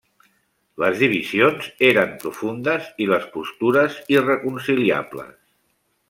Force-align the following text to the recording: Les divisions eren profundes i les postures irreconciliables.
Les 0.83 0.95
divisions 1.01 1.67
eren 1.89 2.15
profundes 2.23 2.87
i 3.05 3.09
les 3.13 3.27
postures 3.35 3.99
irreconciliables. 4.17 5.33